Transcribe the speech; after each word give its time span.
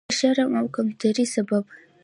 نه 0.03 0.05
د 0.11 0.11
شرم 0.17 0.51
او 0.59 0.65
کمترۍ 0.75 1.25
سبب. 1.35 1.63